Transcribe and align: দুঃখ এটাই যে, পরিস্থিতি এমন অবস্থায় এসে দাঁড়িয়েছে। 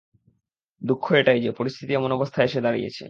দুঃখ 0.81 1.05
এটাই 1.11 1.39
যে, 1.41 1.51
পরিস্থিতি 1.51 1.91
এমন 1.93 2.11
অবস্থায় 2.11 2.45
এসে 2.45 2.59
দাঁড়িয়েছে। 2.61 2.99